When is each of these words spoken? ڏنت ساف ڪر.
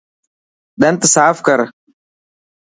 ڏنت 0.81 1.01
ساف 1.13 1.37
ڪر. 1.47 1.59